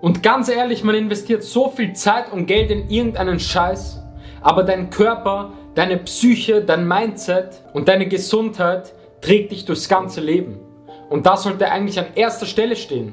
[0.00, 4.02] Und ganz ehrlich, man investiert so viel Zeit und Geld in irgendeinen Scheiß,
[4.40, 10.58] aber dein Körper, deine Psyche, dein Mindset und deine Gesundheit trägt dich durchs ganze Leben.
[11.10, 13.12] Und das sollte eigentlich an erster Stelle stehen.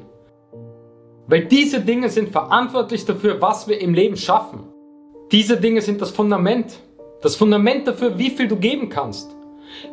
[1.26, 4.60] Weil diese Dinge sind verantwortlich dafür, was wir im Leben schaffen.
[5.30, 6.78] Diese Dinge sind das Fundament.
[7.20, 9.30] Das Fundament dafür, wie viel du geben kannst.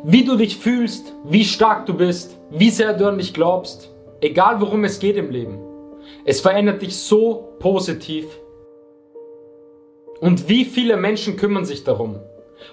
[0.02, 3.90] Wie du dich fühlst, wie stark du bist, wie sehr du an dich glaubst.
[4.22, 5.58] Egal worum es geht im Leben.
[6.24, 8.26] Es verändert dich so positiv.
[10.20, 12.20] Und wie viele Menschen kümmern sich darum?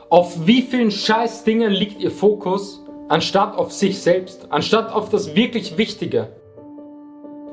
[0.10, 5.36] Auf wie vielen scheiß Dingen liegt ihr Fokus, anstatt auf sich selbst, anstatt auf das
[5.36, 6.30] wirklich Wichtige?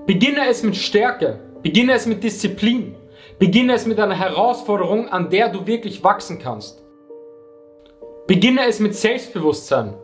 [0.07, 2.95] Beginne es mit Stärke, beginne es mit Disziplin,
[3.39, 6.85] beginne es mit einer Herausforderung, an der du wirklich wachsen kannst.
[8.27, 9.95] Beginne es mit Selbstbewusstsein,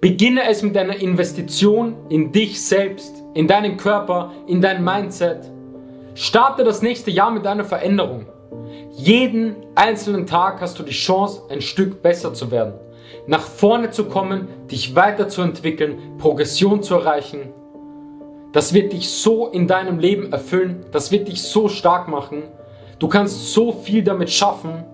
[0.00, 5.50] beginne es mit einer Investition in dich selbst in deinen Körper, in dein Mindset.
[6.14, 8.26] Starte das nächste Jahr mit einer Veränderung.
[8.92, 12.74] Jeden einzelnen Tag hast du die Chance, ein Stück besser zu werden,
[13.26, 17.52] nach vorne zu kommen, dich weiterzuentwickeln, Progression zu erreichen.
[18.52, 22.42] Das wird dich so in deinem Leben erfüllen, das wird dich so stark machen.
[22.98, 24.84] Du kannst so viel damit schaffen.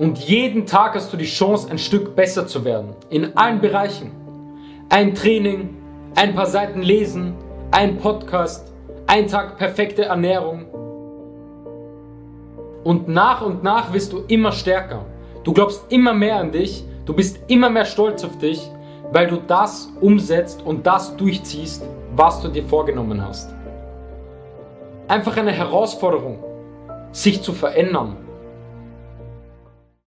[0.00, 4.12] Und jeden Tag hast du die Chance, ein Stück besser zu werden, in allen Bereichen.
[4.88, 5.76] Ein Training,
[6.14, 7.34] ein paar Seiten lesen,
[7.70, 8.72] ein Podcast,
[9.06, 10.64] ein Tag perfekte Ernährung.
[12.82, 15.04] Und nach und nach wirst du immer stärker.
[15.44, 18.70] Du glaubst immer mehr an dich, du bist immer mehr stolz auf dich,
[19.12, 21.84] weil du das umsetzt und das durchziehst,
[22.16, 23.54] was du dir vorgenommen hast.
[25.08, 26.42] Einfach eine Herausforderung,
[27.12, 28.16] sich zu verändern,